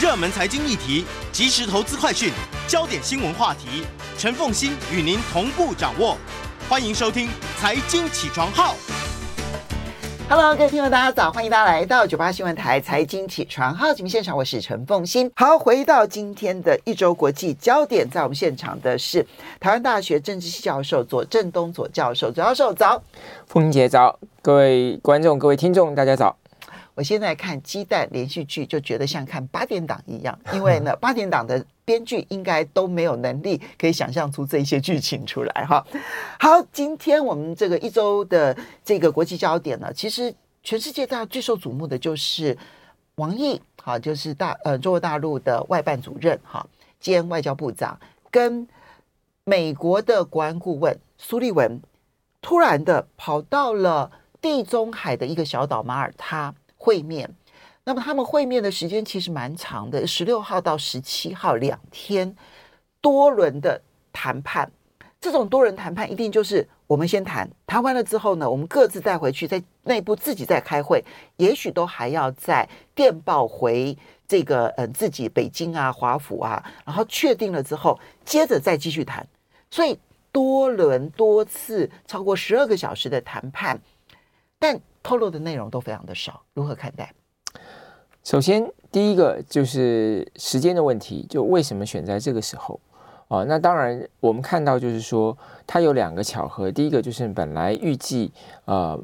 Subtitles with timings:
[0.00, 2.30] 热门财经议题、即时投资快讯、
[2.68, 3.82] 焦点新闻话题，
[4.16, 6.16] 陈凤欣与您同步掌握。
[6.68, 7.26] 欢迎收听
[7.58, 8.74] 《财经起床号》。
[10.28, 11.32] Hello，各位听众，大家早！
[11.32, 15.28] 欢迎大家来到九八新闻台《财经起床号》节目现场，我是陈凤欣。
[15.34, 19.26] 好，回到今天的一周国际焦点，在我们现场的是
[19.58, 22.30] 台湾大学政治系教授左正东左教授。
[22.30, 23.02] 左教授早，
[23.48, 26.36] 凤馨姐早，各位观众、各位听众，大家早。
[26.98, 35.86] 我现在看鸡蛋连续剧，就觉得像看八点档一样，因为呢， 八点档的编剧应该都没有能力可以想象出这些剧情出来哈。
[36.40, 42.58] 好，今天我们这个一周的这个国际焦点呢，其实全世界大家最受瞩目的就是
[43.14, 46.66] 王毅，好，就是大呃中国大陆的外办主任哈
[46.98, 47.96] 兼外交部长，
[48.28, 48.66] 跟
[49.44, 51.80] 美国的国安顾问苏立文
[52.42, 56.52] 突然的跑到了地中海的一个小岛马耳他。
[56.78, 57.28] 会面，
[57.84, 62.34] 那么他们会面的时间其实蛮长的，十六号到十七号两天，
[63.00, 63.82] 多轮的
[64.12, 64.70] 谈判。
[65.20, 71.04] 这种多人谈判一定就是我们先谈，谈完了之后呢，我们各自带回去，在内部自己再开会，
[71.36, 73.98] 也许都还要再电报回
[74.28, 79.26] 这个嗯自己北京啊、华府啊，然后确定了之后，接着再继续谈。
[79.70, 79.98] 所以
[80.30, 83.80] 多轮多次超过十二个小时的谈判，
[84.58, 84.80] 但。
[85.08, 87.10] 透露的内容都非常的少，如何看待？
[88.22, 92.78] 首先，第一个就是时间的问题，就为什么选在这个时候
[93.28, 93.42] 啊？
[93.44, 95.34] 那当然，我们看到就是说，
[95.66, 96.70] 它有两个巧合。
[96.70, 98.30] 第一个就是本来预计
[98.66, 99.00] 呃，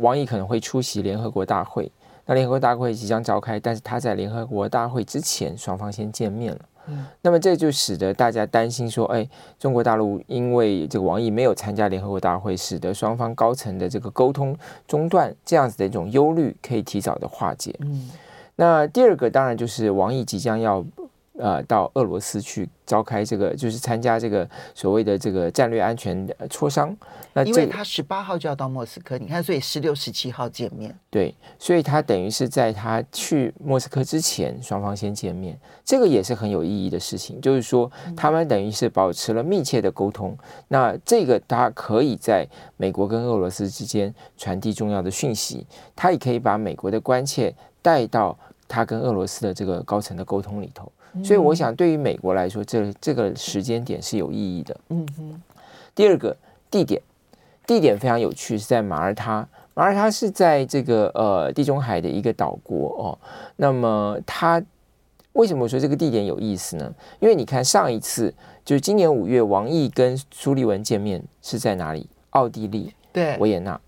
[0.00, 1.92] 王毅可能会出席联合国大会，
[2.24, 6.60] 那联合国大会即将召开，但是他在联合国大会之前，双方先见面了。
[6.88, 17.74] 嗯，那么这就使得大家担心说，哎，中国大陆因为这个王毅没有参加联合国大会，使得双方高层的这个沟通中断，这样子的一种忧虑可以提早的化解。
[17.80, 18.10] 嗯，
[18.56, 20.84] 那第二个当然就是王毅即将要。
[21.38, 26.96] 呃，到俄罗斯去召开这个，就是参加这个所谓的这个战略安全磋商。
[27.34, 30.98] 那因为他十八号就要到莫斯科，你看，所以十六、十七号见面。
[31.10, 37.38] 对，所以他等于是在他去莫斯科之前，双方先见面，这个也是很有意义的事情。
[37.40, 40.30] 就是说，他们等于是保持了密切的沟通。
[40.30, 40.38] 嗯、
[40.68, 42.46] 那这个他可以在
[42.78, 50.90] 美国跟俄罗斯之间传递重要的讯息，他也可以把美国的关切带到他跟俄罗斯的这个高层的沟通里头。
[51.24, 54.76] 所以我想，对于美国来说，这这个时间点是有意义的。
[54.88, 55.42] 嗯哼。
[55.94, 56.36] 第二个
[56.70, 57.00] 地点，
[57.66, 59.48] 地点非常有趣，是在马耳他。
[59.74, 63.18] 马耳他是在这个呃地中海的一个岛国哦。
[63.56, 64.62] 那么它
[65.32, 66.94] 为什么说这个地点有意思呢？
[67.20, 68.32] 因为你看上一次
[68.64, 72.08] 就是今年五月，王毅跟苏利文见面是在哪里？
[72.30, 73.80] 奥地利，对，维也纳。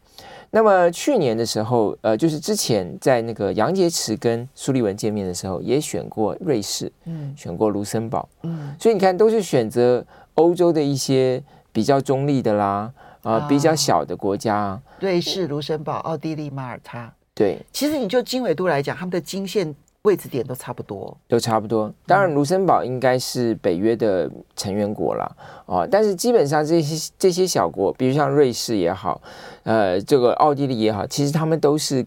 [0.50, 10.04] 那么去年的时候，呃，就是之前在那个杨洁篪跟苏利文见面的时候，也选过瑞士，嗯，选过卢森堡，嗯，所以你看，都是选择
[10.34, 12.90] 欧洲的一些比较中立的啦，
[13.22, 19.74] 啊、呃，比较小的国家，瑞士、卢森堡、奥地利、马耳他，对，其实你就经纬度来讲，他们的经线。
[20.02, 21.92] 位置点都差不多，都差不多。
[22.06, 25.24] 当然，卢森堡应该是北约的成员国了
[25.66, 25.88] 啊、哦。
[25.90, 29.20] 但是基本上这些这些小国，比如像瑞士也好，
[29.64, 32.06] 呃，这个奥地利也好，其实他们都是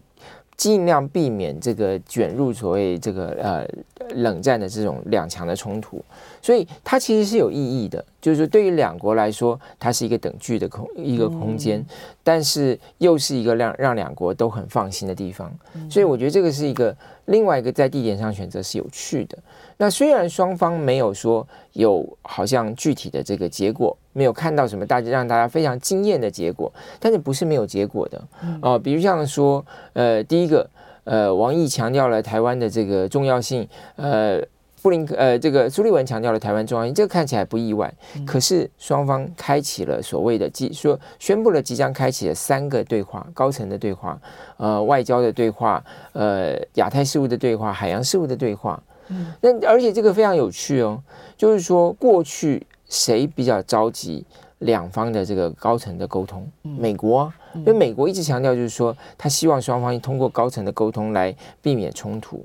[0.56, 3.68] 尽量避免这个卷入所谓这个呃
[4.14, 6.02] 冷战的这种两强的冲突。
[6.40, 11.86] 所以它其实是有意义的，就是说对于两国来说，它是一个等距的空一个空间，嗯、
[12.24, 15.52] 但是又是一个让让两国都很放心的地方。
[15.88, 19.38] 所以我觉得这个是一个另外一个在地点上选择是有趣的。
[19.76, 28.18] 那虽然双方没有说有好像具体的这个结果，没有看到什么大家让大家非常惊艳的结果，但是不是没有结果的
[28.60, 30.68] 哦、呃，比如像说，呃，第一个，
[31.04, 34.42] 呃，王毅强调了台湾的这个重要性，呃。
[34.82, 37.92] 布林克呃，这个苏利文强调了台湾重要性，这个看起来不意外。
[38.26, 44.20] 可是双方开启了所谓的即说宣布了即将开启的三个对话，高层的对话，
[44.56, 45.82] 呃，外交的对话，
[46.12, 48.82] 呃，亚太事务的对话，海洋事务的对话。
[49.08, 51.00] 嗯，那而且这个非常有趣哦，
[51.36, 54.24] 就是说过去谁比较着急
[54.58, 56.44] 两方的这个高层的沟通？
[56.62, 62.44] 美国，因为美国一直强调就是说他希望双方通过高层的沟通来避免冲突。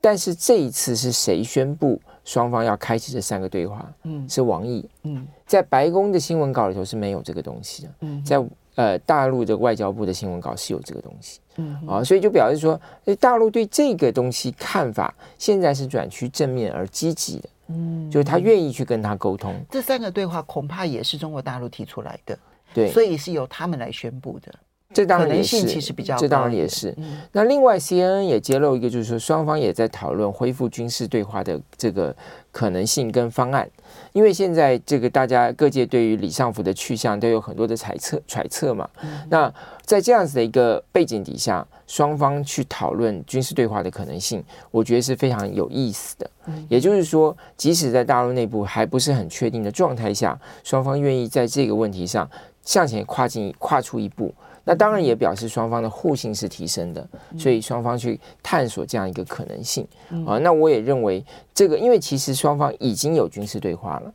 [0.00, 3.92] 但是这一次是谁宣布双方要开启这三个对话？
[4.04, 4.88] 嗯，是王毅。
[5.02, 7.88] 嗯，在白宫的新闻稿里头是没有这个东西的。
[8.00, 8.44] 嗯，在
[8.76, 11.40] 呃大陆的外交部的新闻稿是有这个东西。
[11.56, 12.80] 嗯啊，所以就表示说，
[13.18, 17.48] 大陆对这个东西看法现在是转趋正面而积极的。
[17.68, 19.54] 嗯，就是他愿意去跟他沟通。
[19.68, 22.38] 这三个对话恐怕也是中国大陆提出来的。
[22.72, 24.54] 对，所以是由他们来宣布的。
[24.94, 26.94] 这当然也是，其实比较这当然也是。
[26.96, 32.14] 嗯、那另外，CNN 也揭露一个，就是说双方也在讨论恢复军事对话的这个
[32.50, 33.68] 可能性跟方案。
[34.14, 38.88] 因为现在这个大家各界对于李尚福的去向都有很多的猜测揣测嘛。
[39.02, 39.52] 嗯、那
[39.82, 46.30] 在这样子的一个背景底下，双方去讨论军事对话的可能性，我觉得是非常有意思的。
[46.46, 52.28] 嗯、也就是说，即使在大陆内部还不是很确定的状态下，双方愿意在这个问题上
[52.62, 54.34] 向前跨进跨出一步。
[54.68, 59.88] 那当然也表示双方的互信是提升的，所以双方去探索这样一个可能性
[60.26, 60.36] 啊。
[60.36, 61.24] 那我也认为
[61.54, 64.12] 这个，因为其实双方已经有军事对话了，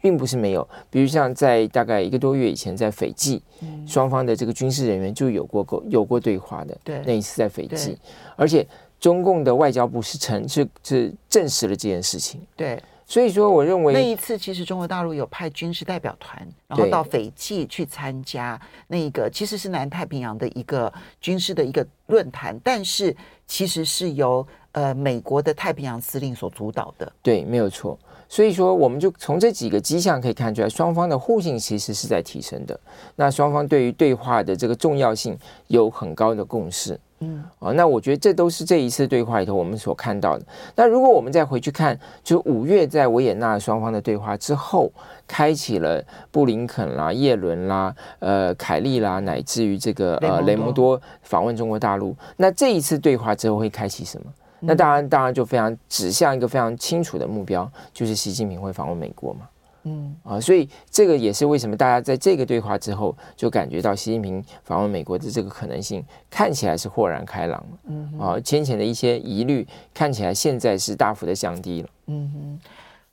[0.00, 0.66] 并不是没有。
[0.88, 3.42] 比如像在大概一个多月以前，在斐济，
[3.84, 6.78] 双方的这个军事人员就有过过有过对话的。
[6.84, 7.98] 对，那一次在斐济，
[8.36, 8.64] 而且
[9.00, 12.40] 中共的外交部是承是是证实了这件事情。
[12.54, 12.80] 对。
[13.08, 23.16] 所以说，我认为那一次其实中国大陆有派军事代表团，然后到斐济去参加那个其实是南太平洋的一个军事的一个论坛，但是
[23.46, 27.10] 其实是由呃美国的太平洋司令所主导的。
[27.22, 27.96] 对，没有错。
[28.28, 32.78] 所以说，我们就从这几个迹象可以看出来，双方的互信其实是在提升的。
[33.14, 35.38] 那双方对于对话的这个重要性
[35.68, 36.98] 有很高的共识。
[37.20, 40.44] 嗯，哦，那我觉得这都是这一次对话里头我们所看到的。
[40.74, 44.92] 那如果我们再回去看，就五月在维也纳双方的对话之后，
[45.26, 52.14] 开启了布林肯啦、叶伦啦、呃凯利啦，乃至于这个呃雷蒙多访问中国大陆。
[52.36, 54.26] 那这一次对话之后会开启什么？
[54.60, 59.48] 那当然，当然就非常指向一个非常清楚的目标，就是习近平会访问美国嘛。
[59.88, 67.64] 嗯啊，所以这个也是为什么大家在这个对话之后就感觉到习近平访问美国的这个可能性看起来是豁然开朗。
[67.86, 71.88] 嗯啊，先前的一些疑虑看起来现在是大幅的降低了。
[72.08, 72.60] 嗯哼，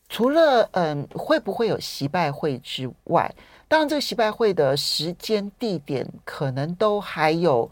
[0.10, 3.32] 除了嗯会不会有习拜会之外，
[3.68, 7.70] 当然这个习拜会的时间地点可能都还有。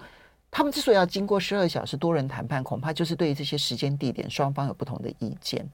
[0.51, 5.67] 他们之所以要经过十二小时多人谈判，恐怕就是对于这些时间地点双方有不同的意见。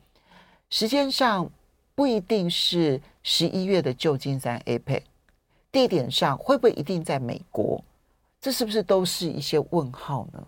[0.70, 1.50] 时间上。
[1.98, 5.02] 不一定是十一月的旧金山 APEC，
[5.72, 7.84] 地点上会不会一定在美国？
[8.40, 10.44] 这是不是都是一些问号呢？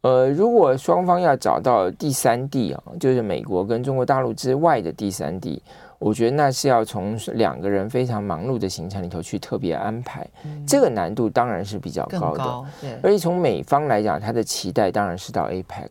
[0.00, 5.62] 呃，如果双方要找到第三地啊，就是美国跟中国大陆之外的第三地，
[6.00, 12.38] 我觉得那是要从两个人非常忙碌的行程里头去特别安排，嗯、这个难度当然是比较高的。
[12.38, 15.88] 高对，而且从美方来讲，他的期待当然是到 APEC。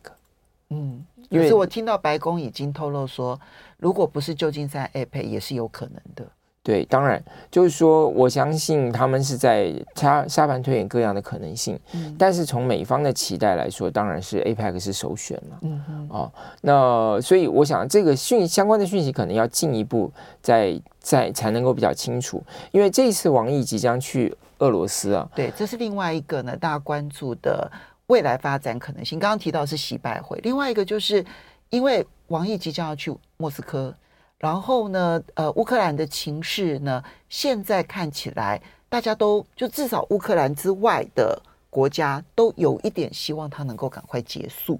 [0.71, 3.39] 嗯，可是我听到白宫已经透露说。
[3.77, 6.25] 如果不是旧金山 APEC 也是有可能的。
[6.65, 7.21] 对，当然
[7.51, 11.77] 就是说，我相信他们是在沙沙盘推演各样的可能性。
[11.93, 15.57] 嗯，但是从美方的期待来说，当然是 APEC 是首选了。
[15.63, 16.31] 嗯哼哦，
[16.61, 20.09] 那所以我想，这个讯相关的讯息可能要进一步
[20.41, 22.41] 再再才能够比较清楚，
[22.71, 25.29] 因为这一次王毅即将去俄罗斯啊。
[25.35, 27.69] 对，这是另外一个呢，大家关注的
[28.07, 29.19] 未来发展可能性。
[29.19, 31.25] 刚刚提到是洗拜会，另外一个就是
[31.73, 32.05] 因为。
[32.29, 33.93] 王毅即将要去莫斯科，
[34.39, 41.39] 然后呢，呃，乌克兰的情势呢，现在看起来大家都就至少乌克兰之外的
[41.69, 44.79] 国家都有一点希望他能够赶快结束，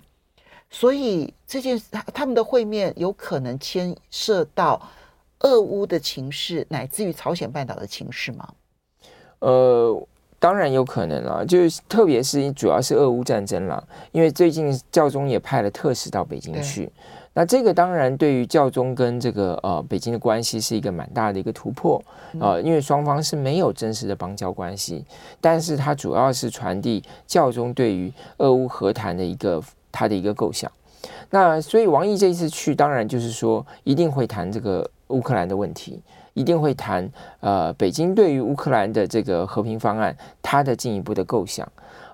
[0.72, 4.82] 所以这件他他们的会面有可能牵涉到
[5.40, 8.52] 俄乌的情势，乃至于朝鲜半岛的情势吗？
[9.40, 10.08] 呃，
[10.44, 13.82] 当然有可能了，就是特别是主要是俄乌战争了，
[14.12, 16.92] 因为最近教宗也派了特使到北京去。
[17.34, 21.98] 那这个当然对于教宗跟这个呃北京的关系是一个蛮大的一个突破
[22.42, 25.06] 啊、呃，因为双方是没有真实的邦交关系，
[25.40, 30.70] 但是它主要是传递教宗对于俄乌和谈的一个他的一个构想。
[31.30, 36.02] 那所以王毅这一次去，当然就是说一定会谈这个乌克兰的问题，
[36.34, 37.10] 一定会谈
[37.40, 41.66] 呃北京对于乌克兰的这个和平方案它的进一步的构想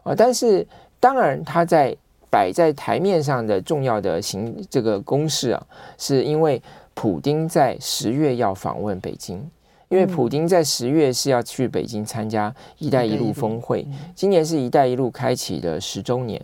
[0.04, 0.66] 啊、呃，但是
[1.00, 1.96] 当然它在。
[2.32, 5.66] 摆在台面上的重要的行这个公式啊，
[5.98, 6.62] 是因为
[6.94, 9.44] 普京在十月要访问北京，
[9.90, 16.42] 因为普京在十月是要去北京参加“一带一路”峰会，今年是一带一路开启的十周年。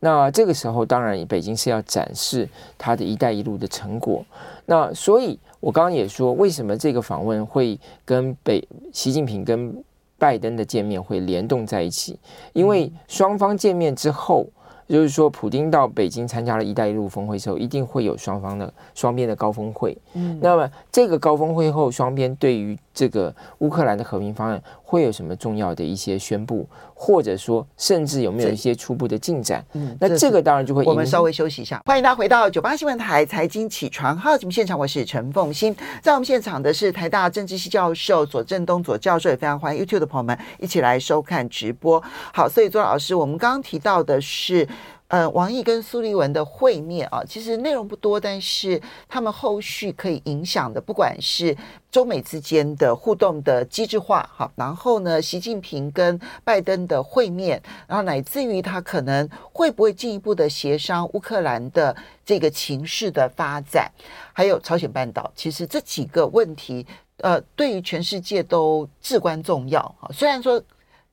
[0.00, 4.24] 那这个时候，当然北京是要展示他的一带一路的成果。
[4.66, 9.74] 那所以，我刚刚也说，为什么这个访问会跟北习近平跟
[10.18, 12.18] 拜登的见面会联动在一起？
[12.52, 14.46] 因为双方见面之后。
[14.92, 19.96] 就是说，普京到北京参加了一带一路峰会之后，一定会有双方的双边的高峰会。
[20.12, 29.64] 嗯，那么这个高峰会后，双边对于这个乌克兰的和平方案会有什么重要的一些宣布，或者说甚至有没有一些初步的进展？
[29.72, 30.84] 嗯，那这个当然就会。
[30.84, 42.02] 我们稍微休息一下，欢迎大家回到九八新闻台财经起床号节目现场，我是陈凤欣，在我们现场的是台大政治系教授左正东左教授，也非常欢迎 YouTube 的朋友们一起来收看直播。
[42.34, 44.68] 好，所以左老师，我们刚刚提到的是。
[45.12, 51.54] 呃，王毅跟苏利文的会面啊，其实内容不多，但是他们后续可以影响的，不管是
[51.90, 63.92] 中美之间的互动的机制化，好，然后呢，习近平跟拜登的会面，然后乃至于他可能会不会进一步的协商乌克兰的这个情势的发展，
[64.32, 66.86] 还有朝鲜半岛，其实这几个问题，
[67.18, 70.08] 呃，对于全世界都至关重要啊。
[70.10, 70.58] 虽然说。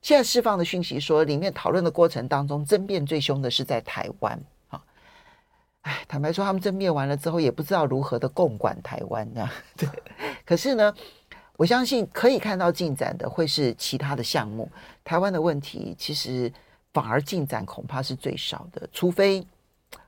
[0.02, 4.40] 现在释放的讯息说，里面讨论的过程当中，争辩最凶的是在台湾。
[4.68, 4.82] 啊，
[5.82, 9.50] 哎，坦白说，他们争辩完了之后，也不知道如何的共管台湾这样。
[9.76, 9.88] 对，
[10.46, 10.94] 可是呢，
[11.54, 14.70] 我相信可以看到进展的会是其他的项目。
[15.04, 16.50] 台湾的问题其实
[16.94, 19.46] 反而进展恐怕是最少的，除非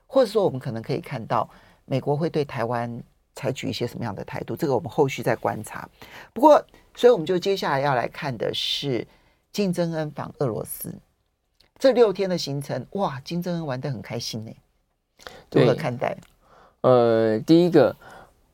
[0.07, 1.47] 或者说我们可能可以看到
[1.85, 2.99] 美国会对台湾
[3.35, 5.87] 采取一些什么样的态度，这个我们后续再观察。
[6.33, 9.05] 不过，所以我们就接下来要来看的是。
[9.53, 10.91] 金正恩访俄罗斯
[11.77, 14.51] 这六天的行程，哇，金正恩玩得很开心呢。
[15.51, 16.17] 如何看待？
[16.81, 17.95] 呃，第一个，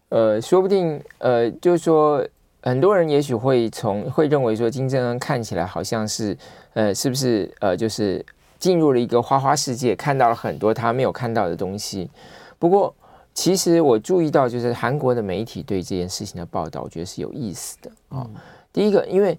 [0.09, 2.27] 呃，说不定，呃，就是说，
[2.61, 6.37] 很多人也许会从会认为说，金正恩看起来好像是，
[6.73, 8.25] 呃，是不是，呃，就是
[8.57, 12.09] 进入了一个花花世界，看到了很多他没有看到的东西。
[12.57, 12.93] 不过，
[13.33, 18.19] 其实我注意到，就是韩国的媒体对这件事情的报道，我觉得是有意思的啊。
[18.19, 18.29] 哦，
[18.73, 19.37] 第一个，因为。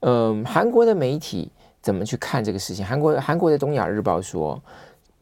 [0.00, 1.50] 嗯，韩国的媒体
[1.82, 2.84] 怎么去看这个事情？
[2.84, 4.60] 韩国韩国的《东亚日报》说，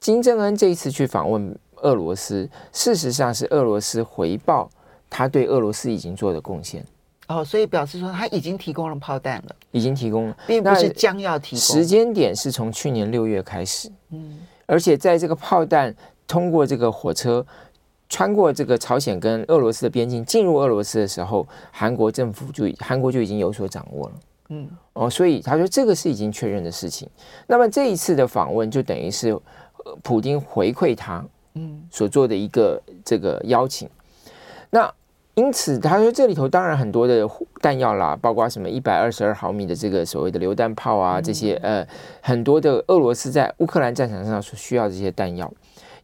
[0.00, 4.68] 金正恩这一次去访问俄罗斯，事实上是俄罗斯回报
[5.10, 6.84] 他对俄罗斯已经做的贡献。
[7.26, 11.58] 哦，所以表示说他已经提供了炮弹了，已经提供了，并不是将要提供。
[11.58, 15.94] 时间点是从去年六月开始，嗯，而且在这个炮弹
[16.26, 17.44] 通过这个火车
[18.08, 24.14] 穿过这个朝鲜跟俄罗斯的边境进入俄罗斯的时候，韩国政府就韩国就已经有所掌握了。
[24.48, 27.08] 嗯，哦，所以他说这个是已经确认的事情。
[27.46, 29.38] 那么这一次的访问就等于是，
[30.02, 31.24] 普京回馈他，
[31.54, 33.88] 嗯，所做的一个这个邀请。
[34.70, 34.92] 那
[35.34, 37.28] 因此他说这里头当然很多的
[37.60, 41.86] 弹药啦，包括什么一百二十二毫米的这个所谓的榴弹炮啊，这些呃
[42.20, 45.52] 很多的俄罗斯在乌克兰战场上所需要这些弹药，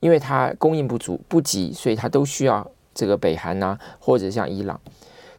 [0.00, 4.78] 因为它供应不足不及，所以它都需要这个北韩呐，或者像伊朗。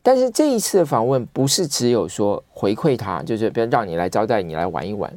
[0.06, 5.12] 但是这一次的访问不是只有说回馈他，就是别让你来招待你来玩一玩，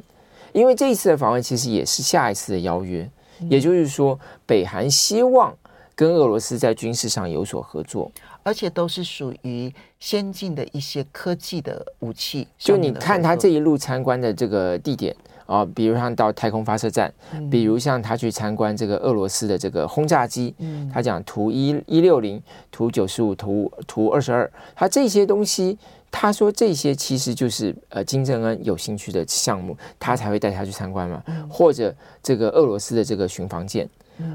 [0.51, 3.07] 因为这一次的访问其实也是下一次的邀约，
[3.41, 5.55] 也就是说北韩希望
[5.93, 12.47] 跟俄罗斯在军事上有所合作，而且都是属于先进的一些科技的武器。
[12.57, 15.15] 就你看他这一路参观的这个地点。
[15.49, 17.11] 啊，比如像到太空发射站，
[17.49, 20.53] 比如像他去参观这个俄罗斯的这个轰炸机，
[20.93, 22.39] 他讲图一一六零、
[22.71, 25.75] 图九十五、图图二十二，他这些东西，
[26.11, 31.91] 他说这些其实就是呃金正恩有兴趣的项目，他才会带他去参观嘛，或者
[32.21, 33.89] 这个俄罗斯的这个巡防舰。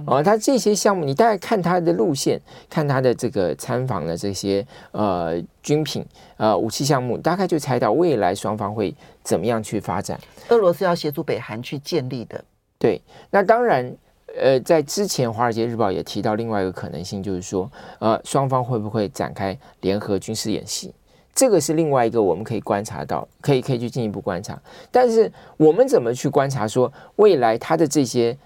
[0.06, 6.04] 哦，他这些项目，你大概看他的路线，看他的这个参访的这些呃军品
[6.36, 10.18] 呃武器项目，大概就猜到未来双方会怎么样去发展。
[10.48, 12.42] 俄罗斯要协助北韩去建立的，
[12.78, 13.00] 对。
[13.30, 13.94] 那当然，
[14.38, 20.94] 呃，在之前《华尔街日报》也提到另外一个可能性，就是说，呃，双方会不会展开联合军事演习？
[21.34, 24.58] 这个是另外一个我们可以观察到，可以可以去进一步观察。
[24.90, 28.36] 但是我们怎么去观察说未来他的这些？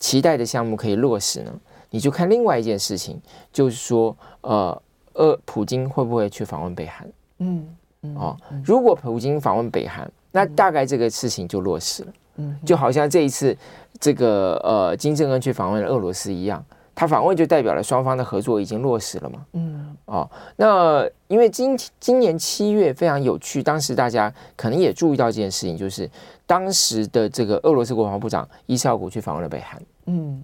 [0.00, 1.52] 期待的项目可以落实呢？
[1.90, 3.20] 你就看另外一件事情，
[3.52, 7.08] 就是说，呃，呃，普京会不会去访问北韩？
[7.38, 12.12] 嗯，嗯哦，如果普京访问北韩，那大概这个事情就落实了。
[12.36, 13.56] 嗯，就好像这一次
[13.98, 16.64] 这个呃金正恩去访问俄罗斯一样。
[16.92, 19.46] 他访问就代表了双方的合作已经落实了嘛？
[19.54, 26.08] 嗯，哦，那因为今今年七月非常有趣，当时大家可能也注意到这件事情，就是
[26.46, 29.80] 当时的这个俄罗斯国防部长伊绍古去访问了北韩。
[30.06, 30.42] 嗯，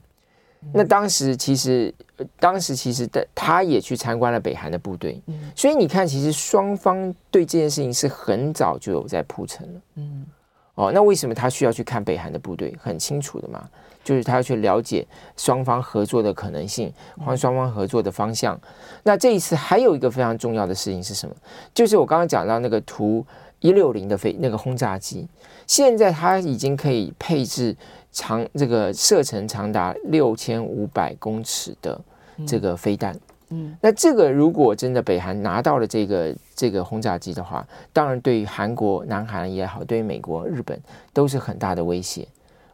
[0.72, 1.92] 那当时其实，
[2.38, 5.20] 当时其实的他也去参观了北韩的部队。
[5.26, 9.80] 嗯，所以你看，其实双方对这件事情是很早就有在铺陈了。
[9.96, 10.26] 嗯，
[10.74, 12.76] 哦，那为什么他需要去看北韩的部队？
[12.80, 13.68] 很清楚的嘛。
[14.04, 15.04] 就是他要去了解
[15.36, 16.92] 双方合作的可能性，
[17.24, 18.56] 或双方合作的方向。
[19.02, 21.34] 那这一次还有一个非常重要的事情是什么？
[21.74, 23.26] 就是我刚刚讲到那个图
[23.58, 25.26] 一六零的飞那个轰炸机，
[25.66, 27.76] 现在它已经可以配置
[28.16, 32.00] 长这个射程长达六千五百公尺的
[32.46, 33.14] 这个飞弹。
[33.50, 40.80] 嗯，那这个如果真的北韩拿到了这个这个轰炸机的话，当然对于韩国、南韩也好，对于美国、日本
[41.12, 42.26] 都是很大的威胁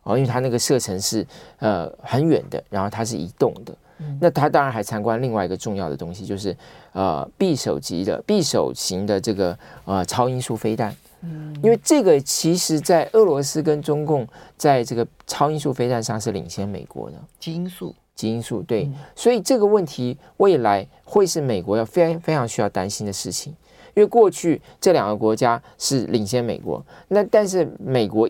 [0.05, 1.27] 哦，因为它那个射程是
[1.59, 3.75] 呃很远的，然后它是移动的。
[3.99, 6.57] 嗯、那它当然还参观另外一个重要的东西，就是
[6.93, 10.95] 呃匕首级的匕首型的这个呃超音速飞弹。
[11.23, 14.26] 嗯，因为这个其实在俄罗斯跟中共
[14.57, 17.17] 在这个超音速飞弹上是领先美国的。
[17.38, 17.95] 基因素。
[18.14, 18.29] 基。
[18.29, 23.52] 因素对，所以这个问题未来会是美国要非常非常需要担心的事情，
[23.95, 28.29] 因为过去这两个国家是领先美国，那但是美国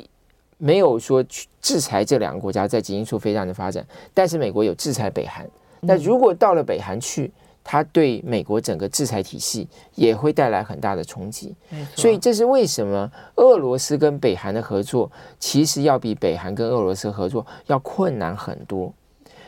[0.57, 3.85] 没有说去制裁这两个国家在基因素飞弹的发展，
[4.15, 5.47] 但是美国有制裁北韩，
[5.81, 7.31] 那如果到了北韩去，
[7.65, 11.55] 它对美国整个制裁体系也会带来很大的冲击，
[11.95, 18.93] 所以这是为什么俄罗斯跟北韩的合作其实要比北韩跟俄罗斯合作要困难很多。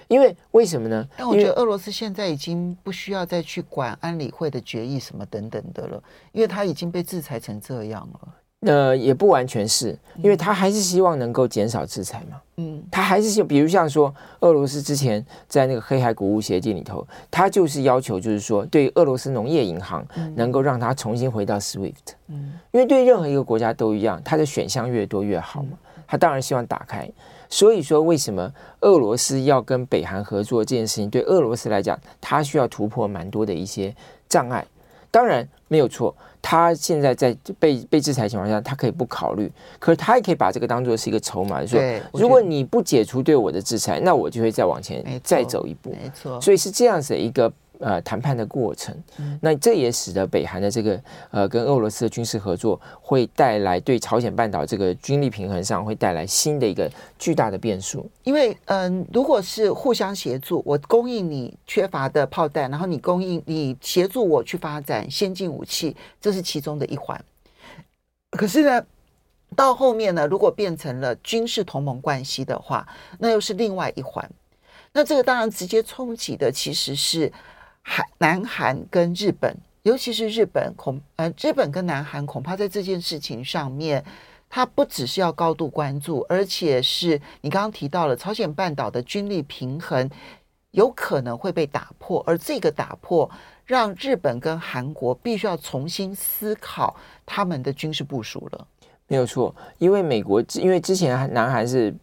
[0.06, 1.08] 因为为什么呢？
[1.16, 6.02] 但我觉得俄罗斯现在已经不需要再去管安理会的决议什么等等的了，
[6.32, 8.34] 因为他已经被制裁成这样了。
[8.64, 12.40] 呃，也不完全是，因为他还是希望能够减少制裁嘛。
[12.56, 20.06] 嗯，他还是希望，比如像说，俄罗斯之前在那个黑海谷物协定里头，他就是要求，就是说，对俄罗斯农业银行
[20.36, 22.14] 能够让它重新回到 SWIFT。
[22.28, 25.76] 嗯，因为对任何一个国家都一样，它的选项越多越好嘛。
[26.06, 27.10] 他当然希望打开。
[27.48, 33.94] 所以说，为什么俄罗斯要跟北韩合作这件事情，对俄罗斯来讲，他需要突破蛮多的一些
[34.28, 34.64] 障碍。
[35.14, 41.80] 当然没有错，他现在在被被制裁情况下，他可以不考虑，可是他也可以把这个当做是一个筹码，说
[42.12, 45.90] 如果你不解除对我的制裁，那我就会再往前再走一步。
[45.90, 47.52] 没错，所以是这样子的一个。
[47.80, 48.96] 呃，谈判的过程，
[49.40, 51.02] 那这也使得北韩的这个
[51.32, 56.88] 呃跟俄罗斯的军事合作会带来对朝鲜半岛这个军力平衡上会带来新的一个
[57.18, 58.08] 巨大的变数。
[58.22, 67.22] 因为嗯、呃，如果是互相协助，我供应你缺乏的炮弹，然后你供应你协助我去发展先进武器，这是其中的一环。
[68.30, 68.86] 可是呢，
[69.56, 72.86] 到后面呢，如果变成了军事同盟关系的话，
[73.18, 74.30] 那又是另外一环。
[74.92, 77.30] 那这个当然直接冲击的其实是。
[77.84, 84.02] 韩、南韩跟日本，尤其是日本恐呃，日本跟南韩恐怕在这件事情上面，
[84.48, 90.10] 它不只是要高度关注，而且是你刚刚提到了朝鲜半岛的军力平衡
[90.70, 93.30] 有可能会被打破，而这个打破
[93.66, 98.66] 让日本跟韩国必须要重新思考他们的军事部署了。
[99.06, 101.94] 没有错，因为美国因为之前南韩是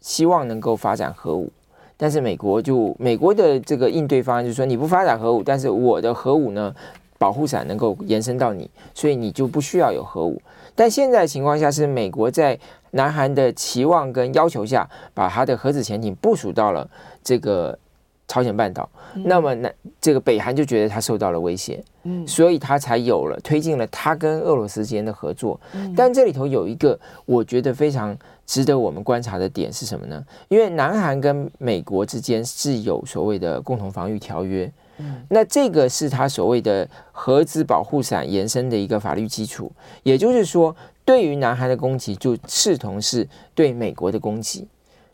[0.00, 1.50] 希望能够发展核武。
[1.96, 6.74] 但是美国就美国的这个应对方案就是说，你不发展核武，但是我的核武呢，
[7.18, 10.42] 保护伞能够延伸到你，所以你就不需要有核武。
[10.74, 12.58] 但现在情况下是美国在
[12.90, 16.88] 南韩的期望跟要求下，把它的核子潜艇部署到了
[17.22, 17.78] 这个
[18.26, 25.60] 朝鲜半岛，那么南这个北韩就觉得他受到了威胁，嗯，所以他才有了推进了他跟俄罗斯之间的合作。
[25.96, 28.16] 但这里头有一个我觉得非常。
[28.46, 30.22] 值得我们观察的点是什么呢？
[30.48, 39.72] 因为南韩跟美国之间是有所谓的共同防御条约，嗯，那这个是它所谓的核子保护伞延伸的一个法律基础。
[40.02, 40.76] 也就是说，
[41.06, 44.68] 对于南韩的攻击，就视同是对美国的攻击。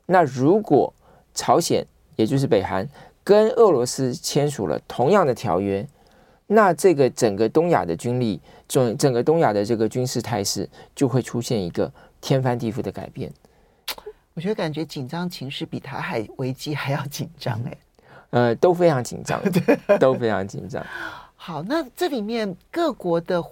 [0.07, 0.93] 那如果
[1.33, 2.88] 朝鲜，也就是北韩，
[3.23, 5.87] 跟俄罗斯签署了同样的条约，
[6.49, 11.93] 那这个整个东亚的军力，整整个东亚的这个军事态势，就会出现一个。
[12.21, 13.33] 天翻地覆的改变，
[14.35, 17.79] 我觉得感觉紧张情势比台海危机还要紧张哎，
[18.31, 19.41] 呃，都非常紧张，
[19.99, 20.85] 都非常紧张。
[21.35, 23.43] 好，那这里面各国的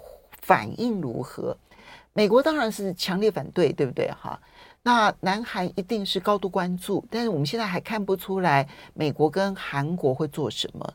[0.43, 1.57] 反应如何？
[2.13, 4.11] 美国当然是强烈反对，对不对？
[4.13, 4.39] 哈，
[4.83, 10.95] 那南韩一定是高度关注，但是我们现在还看不出来美国跟韩国会做什么，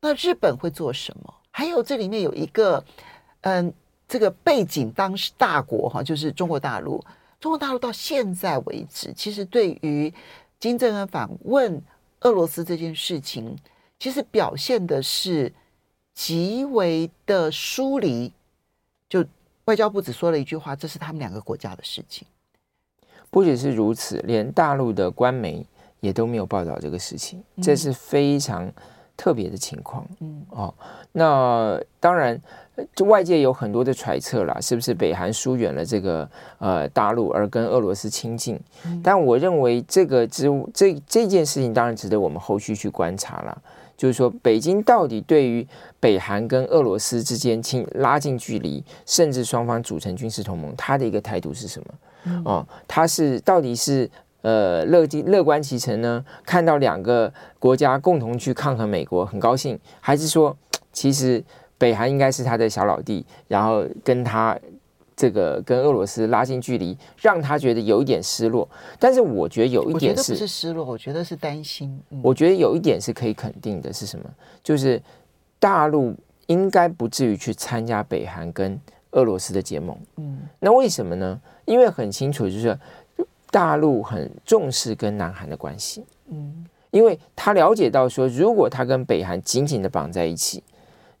[0.00, 1.34] 那日本会做什么？
[1.50, 2.84] 还有这里面有一个，
[3.42, 3.72] 嗯。
[4.06, 7.02] 这个背景当时大国哈，就是中国大陆。
[7.40, 10.12] 中国大陆到现在为止，其实对于
[10.58, 11.82] 金正恩访问
[12.20, 13.56] 俄罗斯这件事情，
[13.98, 15.52] 其实表现的是
[16.14, 18.32] 极为的疏离。
[19.08, 19.24] 就
[19.66, 22.26] 外交部只说了一句话：“这是他们两个国家的事情。”
[23.30, 25.66] 不仅是如此，连大陆的官媒
[26.00, 28.72] 也都没有报道这个事情，这是非常
[29.16, 30.06] 特别的情况。
[30.20, 30.74] 嗯，哦，
[31.12, 32.40] 那当然，
[32.94, 38.58] 就外界有很多的揣测啦，是不是北韩疏远了这个呃大陆，而跟俄罗斯亲近？
[38.86, 43.62] 嗯、但我认为这个之这这件事情，当然值得我们后续去观察了。
[43.96, 45.64] 就是说，北京到底对于
[46.00, 51.86] 北韩跟俄罗斯之间亲拉近距离，甚至双方组成军事同盟，他的一个态度是什么？
[52.24, 54.10] 嗯、哦，他是到底是
[54.44, 56.24] 呃乐乐观其成呢？
[56.44, 60.56] 看到两个国家共同去抗衡美国，很高兴，还是说
[60.92, 61.42] 其实
[61.76, 64.56] 北韩应该是他的小老弟，然后跟他？
[65.16, 68.68] 这个跟俄罗斯拉近距离，让他觉得有一点失落。
[68.98, 72.02] 但是我觉得有一点是，不是失落，我觉得是担心。
[72.10, 74.28] 嗯、我觉得有一点是可以肯定的，是什么？
[74.60, 75.00] 就是
[75.60, 76.12] 大陆
[76.48, 78.76] 应该不至于去参加北韩跟
[79.12, 79.96] 俄罗斯的结盟。
[80.16, 81.40] 嗯，那为什么呢？
[81.64, 82.76] 因为很清楚，就是
[83.54, 86.04] 大陆很重视跟南韩的关系。
[86.26, 90.62] 嗯，因为他了解到说，如果他跟北韩紧紧的绑在一起。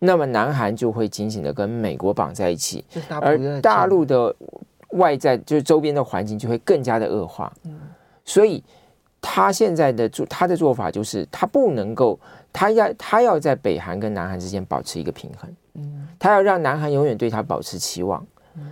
[0.00, 2.84] 那么南韩就会紧紧的跟美国绑在一起，
[3.22, 4.34] 而大陆的
[4.90, 7.50] 外在就是周边的环境就会更加的恶化。
[8.22, 8.62] 所以
[9.18, 12.18] 他现在的做他的做法就是他不能够，
[12.52, 15.50] 他要他要在北韩跟南韩之间保持一个平衡。
[15.74, 18.26] 嗯他要让南韩永远对他保持期望。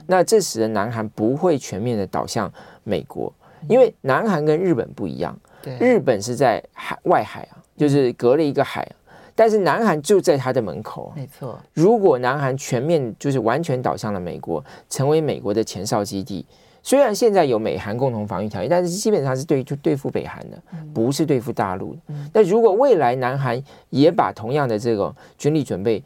[0.07, 2.53] 那这使得南韩不会全面的倒向
[2.85, 3.33] 美国，
[3.69, 5.39] 因为南韩跟日本不一样，
[5.79, 8.87] 日本是在海外海啊，就是隔了一个海。
[9.35, 11.59] 但是南韩就在他的门口，没错。
[11.73, 16.45] 如果南韩全面就是完全倒向了美国，成为美国的前哨基地，
[16.83, 21.97] 虽然现在有美韩共同防御条约，但是基本上是对就对付北韩的，不是对付大陆。
[22.35, 26.05] 那如果未来南韩也把同样的这个军力准备，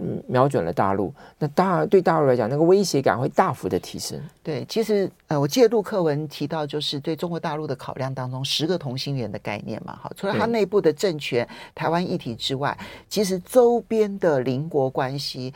[0.00, 4.20] 嗯，瞄准了大陆，那大对大陆来讲，那个威胁感会大幅的提升。
[4.42, 12.76] 对，其实呃，我记得陆克文提到，就是对中国大陆的考量当中，十个同心圆的概念嘛，哈，除了他内部的政权、台湾议题之外，
[13.08, 15.52] 其实周边的邻国关系，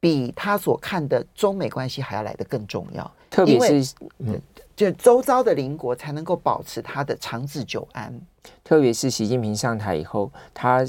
[0.00, 3.10] 比他所看的中美关系还要来得更重要。
[3.30, 4.40] 特别是，嗯，
[4.74, 8.12] 就周遭的邻国才能够保持他的长治久安。
[8.64, 10.84] 特别是习近平上台以后，他。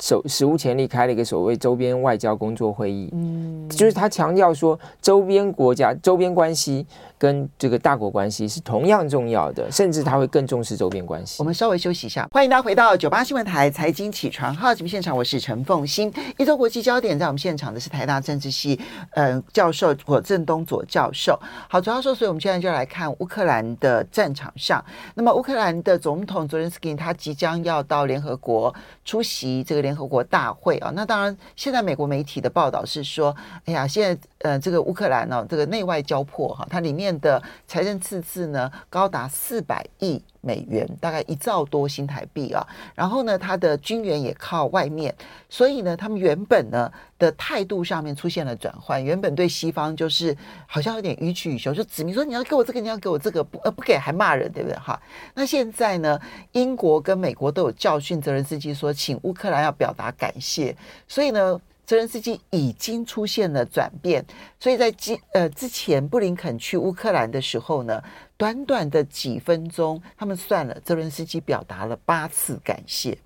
[0.00, 6.86] 首史无前例开了一个所谓周边外交工作会议，嗯，就是他强调说，周边国家周边关系
[7.18, 11.36] 跟这个大国关系是同样重要的，甚至他会更重视周边关系。
[11.40, 16.12] 我们稍微休息一下，欢迎大家回到九八新闻台财经起床号节目现场，我是陈凤欣。
[16.36, 18.78] 一周国际焦点，在我们现场的是台大政治系
[19.10, 21.38] 呃教授左正东左教授。
[21.68, 24.84] 好，左教授，所以我们现在就来看乌克兰的战场上。
[25.14, 28.72] 那么乌克兰的总统泽连斯基他即将要到联合国
[29.04, 42.66] 出席这个联合国大会啊，那当然，现在美国媒体的报道是说，哎呀，现在呃，这个乌克兰呢，这个内外交迫哈，它里面的财政赤字呢高达四百亿美元，大概一兆多新台币啊。
[42.94, 45.14] 然后呢，它的军援也靠外面，
[45.48, 55.00] 所以呢，他们原本呢的态度上面出现了转换，原本对西方就是好像有点予取予求，就指明说你要给我这个，你要给我这个，不呃不给还骂人，对不对哈？
[55.34, 56.18] 那现在呢，
[56.52, 61.60] 英国跟美国都有教训泽连斯基说，请乌克兰要表达感谢，所以呢。
[61.88, 64.22] 泽连斯基已经出现了转变，
[64.60, 68.04] 所以在之呃之前布林肯去乌克兰的时候呢，
[68.36, 73.16] 短短的几分钟，他们算了，泽连斯基表达了八次感谢，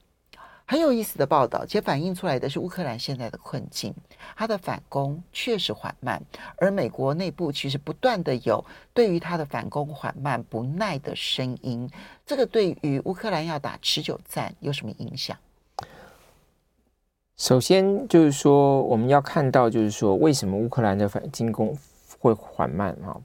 [0.64, 3.92] 很有意思的报道，且反映出来的是乌克兰现在的困境，
[4.37, 6.22] 他的反攻确实缓慢，
[6.57, 11.90] 而美国内部其实不断的有对于他的反攻缓慢不耐的声音，
[12.25, 15.37] 这个对于乌克兰要打持久战有什么影响？
[17.42, 21.76] 首先就是说，我们要看到，就是说，为什么乌克兰的反进攻
[22.20, 23.18] 会缓慢啊？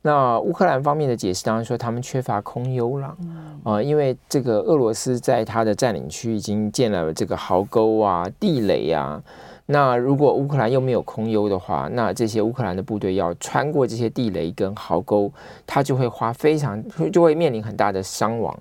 [0.00, 3.14] 那乌克兰方面的解释当然说，他们缺乏空优了
[3.62, 9.22] 啊，因为这个俄罗斯在他的占领区已经建了这个壕沟啊、地雷啊。
[9.66, 15.30] 那如果乌克兰又没有空优的话，那这些乌克兰的部队要穿过这些地雷跟壕沟，
[15.66, 18.58] 他就会花非常就会面临很大的伤亡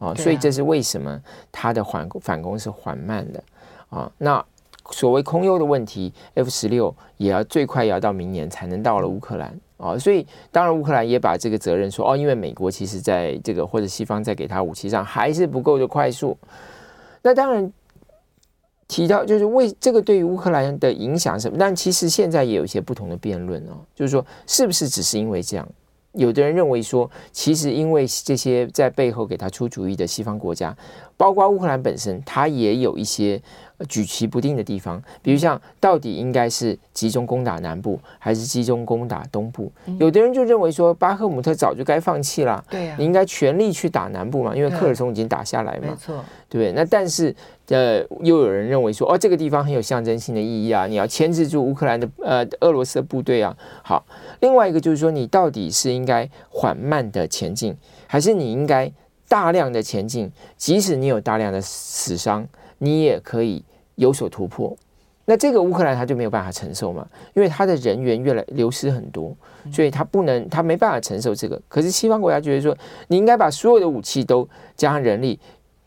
[0.00, 0.12] 啊。
[0.16, 1.16] 所以这是为什么
[1.52, 3.40] 他的反反攻是缓慢的。
[3.92, 4.44] 啊，那
[4.90, 16.36] 所谓空优的问题，F 十六也要最快也要到明年才能到了乌克兰啊，所以当然乌克兰也把这个责任说哦，因为美国其实在这个或者西方在给他武器上还是不够的快速。
[17.22, 17.70] 那当然
[18.88, 25.68] 提到就是为这个对于乌克兰的影响什么，但其实现在也有一些不同的辩论哦，就是说是不是只是因为这样？
[26.12, 30.76] 有的人认为说，其实因为这些在背后给他出主意的西方国家
[31.16, 33.40] 包括乌克兰本身，它也有一些
[33.88, 39.70] 举棋不定的地方，比如像到底应该是集中攻打南部，还是集中攻打东部？
[39.86, 46.72] 嗯、有的人就认为说，巴赫姆特早就该放弃了，对呀、啊，你应该全力去打南部嘛，因为克尔松已经打下来嘛，没错，对不对？
[46.72, 47.34] 那但是
[47.72, 53.56] 呃，又有人认为说，哦，这个地方很有象征性的意义啊，你要牵制住乌克兰的呃俄罗斯的部队啊。
[53.82, 54.04] 好，
[54.40, 58.92] 另外一个就是说，你到底是应该缓慢的前进，还是你应该
[59.28, 60.30] 大量的前进？
[60.56, 62.46] 即使你有大量的死伤，
[62.78, 63.64] 你也可以。
[63.96, 64.74] 有所突破，
[65.26, 69.36] 那这个乌克兰他就没有办法承受嘛，因为他的人员越来流失很多，
[69.70, 71.60] 所以他不能，他没办法承受这个。
[71.68, 72.74] 可是西方国家觉得说，
[73.08, 75.38] 你应该把所有的武器都加上人力，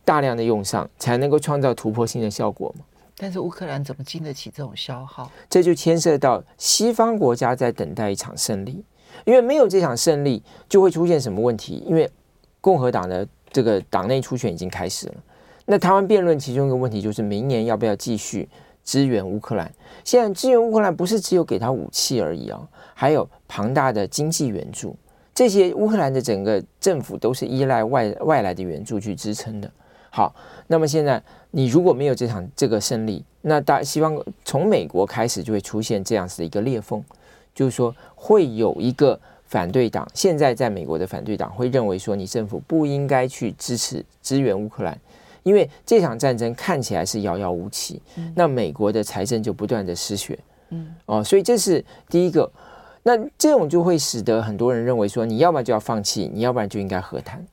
[0.05, 2.85] 大量的用上，才能够创造突破性的效果嘛。
[3.17, 5.31] 但是乌克兰怎么经得起这种消耗？
[5.49, 8.83] 这就牵涉到西方国家在等待一场胜利，
[9.23, 11.83] 因为没有这场胜利，就会出现什么问题？
[11.87, 12.09] 因为
[12.61, 15.15] 共和党的这个党内初选已经开始了。
[15.65, 18.47] 那台湾辩论其中一个问题就是，明年要不要继续
[18.83, 19.71] 支援乌克兰？
[20.03, 24.95] 现在支援乌克兰不是只有给他武器而已啊、哦，还有庞大的经济援助。
[25.33, 29.71] 这些乌克兰的整个政府都是依赖外外来的援助去支撑的。
[30.15, 30.33] 好，
[30.67, 37.03] 那么现在你如果没有这场这个胜利，那大西方从美国开始就会出现这样子的一个裂缝，
[37.53, 44.97] 就是说会有一个反对党，现在在美国的反对党会认为说，你政府不应该去支持支援乌克兰。
[45.43, 52.49] 因为这场战争看起来是遥遥无期，嗯、那美国的财政就不断的失血，嗯，哦，所以这是第一个。
[53.03, 57.47] 那这种就会使得很多人认为说，你要么就要放弃，你要不然就应该和谈，嗯，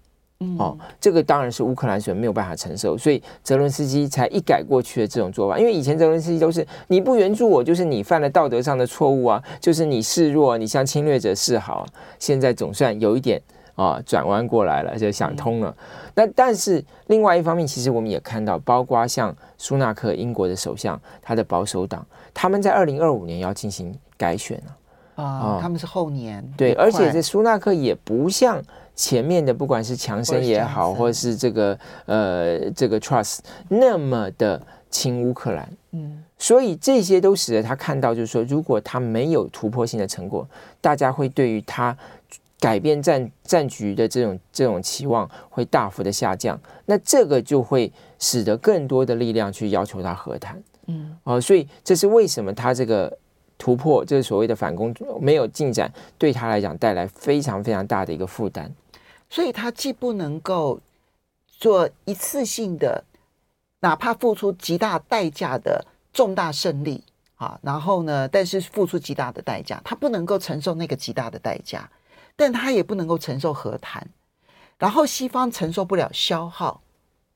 [0.59, 5.59] 哦，这个当然是乌克兰所没有办法承受，所以泽伦斯基才一改过去的这种做法。
[5.59, 11.87] 因为以前泽伦斯基都是你不援助我，就是你犯了道德上的错误啊，就是你示弱，你向侵略者示好。
[12.19, 13.41] 现在总算有一点。
[13.75, 15.75] 啊，转弯过来了，就想通了。
[16.15, 24.77] 那但是另外一方面，其实我们也看到，包括像苏纳克，英国的首相，他的保守党，他们在二零二五年要进行改选了。
[25.15, 26.43] 啊，他们是后年。
[26.57, 28.63] 对，而且这苏纳克也不像
[28.95, 35.69] 前面的，不管是强生也好，或者是这个呃这个 Trust 那么的亲乌克兰。
[35.93, 40.47] 嗯，所以这些都使得他看到，就是说，如果他没有突破性的成果，
[40.81, 41.97] 大家会对于他。
[42.63, 53.13] 改变战战局的这种这种期望会大幅的下降，那这个就会使得更多的力量去要求他和谈，嗯，哦，所以这是为什么他这个
[53.63, 58.69] 突破，这个所谓的反攻没有进展，对他来讲带来非常非常大的一个负担，
[59.31, 60.81] 所以他既不能够
[61.47, 63.05] 做一次性的，
[63.79, 67.05] 哪怕付出极大代价的重大胜利
[67.37, 71.89] 啊，然后呢，但是付出极大的代价，他不能够承受那个极大的代价。
[72.35, 74.05] 但他也不能够承受和谈，
[74.79, 76.81] 然后西方承受不了消耗，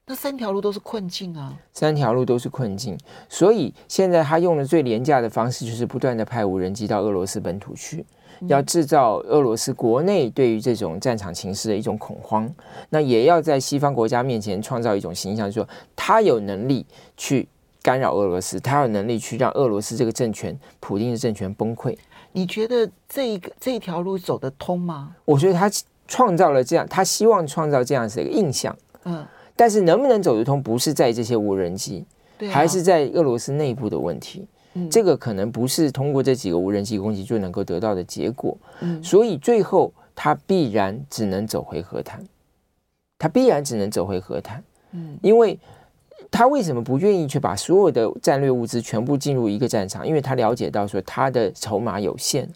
[0.08, 1.52] 那三条路都是困境啊！
[1.72, 2.96] 三条路都是困境，
[3.28, 8.06] 所以现在他用的最廉价的方式就是不断的派无人机到俄罗斯本土去，
[8.42, 12.48] 要制造俄罗斯国内对于这种战场情势的一种恐慌，
[12.90, 17.48] 那也要在西方国家面前创造一种形象，说他有能力去
[17.82, 21.98] 干扰俄罗斯，他有能力去让俄罗斯这个政权、普丁的政权崩溃。
[22.30, 25.16] 你觉得这一个这一条路走得通吗？
[25.24, 25.68] 我觉得他
[26.06, 28.76] 创造了这样，他希望创造这样子的一个印象。
[29.08, 29.24] 嗯，
[29.56, 32.04] 但是能不能走得通，不是在这些无人机，
[32.40, 34.46] 啊，还是在俄罗斯内部的问题。
[34.74, 38.56] 嗯，这个可能不是通过这几个无人机攻击就能够得到的结果。
[38.80, 42.22] 嗯，所以最后他必然只能走回和谈，
[43.18, 44.62] 他必然只能走回和谈。
[44.92, 45.58] 嗯，因为。
[46.28, 50.06] 他为什么不愿意去把所有的战略物资全部进入一个战场？
[50.06, 52.48] 因为他了解到说他的筹码有限。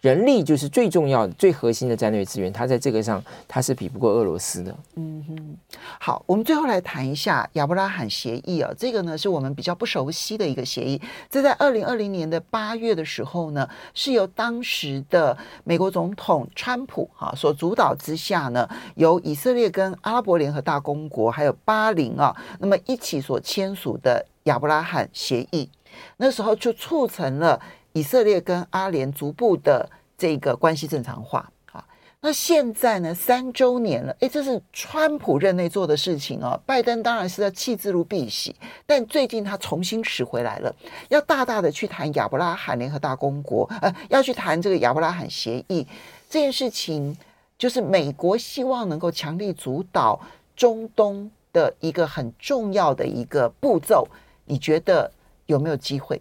[0.00, 4.74] 人力就是最重要的、最核心的战略资源，它在这个上它是比不过俄罗斯的。
[4.96, 5.56] 嗯哼，
[5.98, 10.98] 好，我们最后来谈一下亚伯拉罕协议啊，这个呢是我们比较不熟悉的一个协议。
[11.28, 25.68] 这在二零二零年的八月的时候呢，是由当时的美国总统川普啊所主导之下呢，由以色列跟阿拉伯联合大公国还有巴林啊，那么一起所签署的亚伯拉罕协议，
[26.16, 27.60] 那时候就促成了。
[27.92, 31.84] 以色列跟阿联逐步的这个关系正常化啊，
[32.20, 36.60] 那现在呢，三周年了，诶，这是川普任内做的事情哦。
[36.66, 38.54] 拜登当然是要弃之如敝屣，
[38.86, 40.74] 但最近他重新拾回来了，
[41.08, 45.86] 要大大的去谈亚伯拉罕联合大公国，呃，要去谈这个亚伯拉罕协议
[46.28, 47.16] 这件事情，
[47.56, 50.20] 就是美国希望能够强力主导
[50.54, 54.06] 中东的一个很重要的一个步骤，
[54.44, 55.10] 你觉得
[55.46, 56.20] 有没有机会？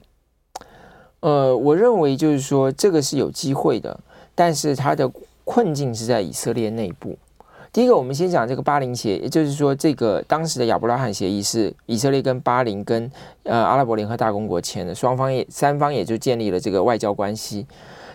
[1.21, 3.99] 呃，我认为就是说这个是有机会的，
[4.34, 5.10] 但是它的
[5.43, 7.17] 困境是在以色列内部，
[7.73, 13.12] 第一个，我们先讲这个巴林协，也就是说，这个当时的亚伯拉罕协议是以色列跟巴林跟
[13.43, 17.65] 呃阿拉伯联合大公国签的，双方也三方也就建立了这个外交关系。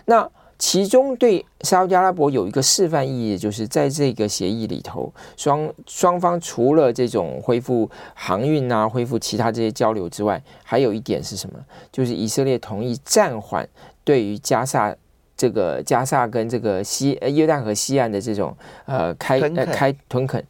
[0.05, 11.59] 那其中对沙特阿拉伯有一个示范意义，就是在这个协议里头，双双方除了这种恢复航运啊、恢复其他这些交流之外，还有一点是什么？
[11.91, 13.67] 就是以色列同意暂缓
[14.03, 14.95] 对于加萨
[15.35, 20.41] 这个加萨跟这个西呃约旦河西岸的这种呃开呃开屯垦，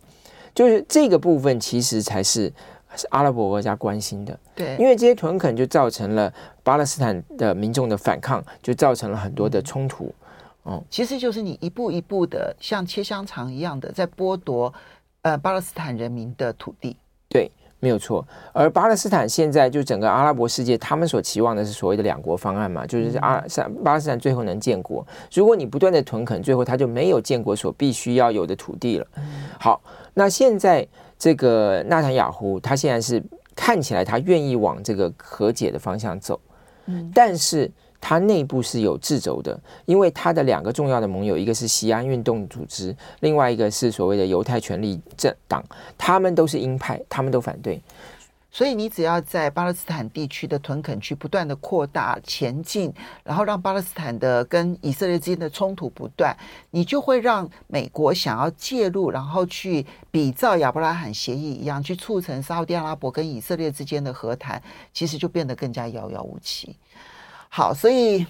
[0.54, 2.54] 就是这个部分其实才是。
[2.96, 10.06] 是阿拉伯国家关心的，对，因为这些屯垦就造成了巴勒斯坦的民众的反抗，就造成了很多的冲突。
[10.64, 14.74] 哦、嗯，其实就是你一步一步的像切香肠一样的在剥夺
[15.22, 16.98] 呃巴勒斯坦人民的土地。
[17.30, 18.26] 对，没有错。
[18.52, 23.44] 而巴勒斯坦现在就整个阿拉伯世界，他们所期望的是所谓的两国方案嘛，就是阿
[23.84, 25.06] 巴勒斯坦最后能建国。
[25.34, 29.06] 如果你不断的屯垦，最后他就没有建国所必须要有的土地了。
[29.60, 29.82] 好，
[30.14, 30.88] 那现在。
[31.18, 33.24] 这个纳坦雅胡，他现在是
[33.56, 36.40] 看起来他愿意往这个和解的方向走，
[36.86, 45.64] 嗯，但是他内部是有掣肘的，因为他的两个重要的盟友，一个是西安运动组织，另外一个是所谓的犹太权力政党，
[45.98, 47.82] 他们都是鹰派，他们都反对。
[48.56, 56.34] 所以你只要在巴勒斯坦地区的屯垦区不断的扩大前进，然后让巴勒斯坦的跟以色列之间的冲突不断，
[56.72, 64.64] 你就会让美国想要介入，然后去比照亚伯拉罕协议一样，去促成沙乌地阿拉伯跟以色列之间的和谈，
[64.94, 66.78] 其实就变得更加遥遥无期。
[67.50, 68.26] 好，所以。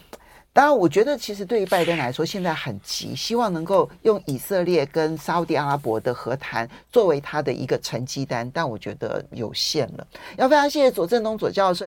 [0.55, 10.07] 当然，我觉得其实对于拜登来说，现在很急，希望能够用以色列跟沙乌地阿拉伯的和谈作为他的一个成绩单，但我觉得有限了。
[10.37, 11.83] 要非常谢谢左正东左教授。